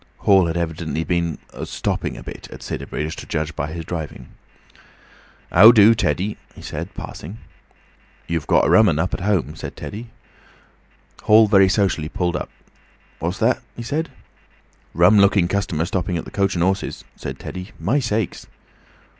Hall 0.17 0.47
had 0.47 0.57
evidently 0.57 1.03
been 1.03 1.37
"stopping 1.63 2.17
a 2.17 2.23
bit" 2.23 2.49
at 2.49 2.61
Sidderbridge, 2.63 3.13
to 3.17 3.27
judge 3.27 3.55
by 3.55 3.71
his 3.71 3.85
driving. 3.85 4.29
"'Ow 5.51 5.71
do, 5.71 5.93
Teddy?" 5.93 6.37
he 6.55 6.63
said, 6.63 6.91
passing. 6.95 7.37
"You 8.27 8.39
got 8.39 8.65
a 8.65 8.69
rum 8.71 8.89
un 8.89 8.97
up 8.97 9.19
home!" 9.19 9.55
said 9.55 9.75
Teddy. 9.75 10.09
Hall 11.21 11.45
very 11.47 11.69
sociably 11.69 12.09
pulled 12.09 12.35
up. 12.35 12.49
"What's 13.19 13.37
that?" 13.37 13.61
he 13.77 13.83
asked. 13.83 14.09
"Rum 14.95 15.19
looking 15.19 15.47
customer 15.47 15.85
stopping 15.85 16.17
at 16.17 16.25
the 16.25 16.31
'Coach 16.31 16.55
and 16.55 16.63
Horses,'" 16.63 17.03
said 17.15 17.37
Teddy. 17.37 17.69
"My 17.79 17.99
sakes!" 17.99 18.47